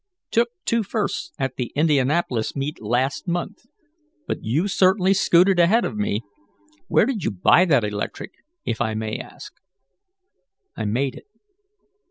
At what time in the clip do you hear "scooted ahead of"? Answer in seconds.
5.13-5.95